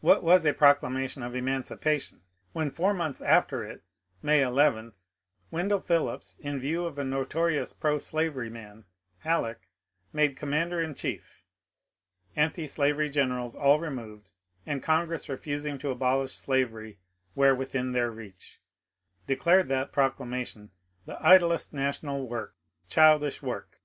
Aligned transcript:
What 0.00 0.22
was 0.22 0.46
a 0.46 0.54
Proclamation 0.54 1.22
of 1.22 1.34
Emancipation 1.34 2.22
when 2.54 2.70
four 2.70 2.94
months 2.94 3.20
after 3.20 3.62
it 3.62 3.82
(May 4.22 4.40
11) 4.42 4.92
Wendell 5.50 5.80
Phillips— 5.80 6.38
in 6.40 6.58
view 6.58 6.86
of 6.86 6.98
a 6.98 7.04
notorious 7.04 7.74
pro 7.74 7.98
slavery 7.98 8.48
man 8.48 8.86
(Halleck) 9.18 9.60
made 10.14 10.34
oonmiander 10.34 10.82
in 10.82 10.94
chief, 10.94 11.44
antislavery 12.38 13.10
generals 13.10 13.54
all 13.54 13.78
removed, 13.78 14.30
and 14.64 14.82
Congress 14.82 15.28
refusing 15.28 15.76
to 15.80 15.90
abolish 15.90 16.32
slavery 16.32 16.98
where 17.34 17.54
within 17.54 17.92
their 17.92 18.10
reach— 18.10 18.62
declared 19.26 19.68
that 19.68 19.92
proclamation 19.92 20.68
^^ 20.68 20.70
the 21.04 21.18
idlest 21.22 21.74
national 21.74 22.26
work, 22.26 22.54
childish 22.88 23.42
work?" 23.42 23.78